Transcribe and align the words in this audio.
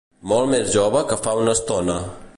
Molt 0.29 0.49
més 0.53 0.71
jove 0.77 1.05
que 1.13 1.21
fa 1.27 1.37
una 1.43 1.57
estona. 1.59 2.03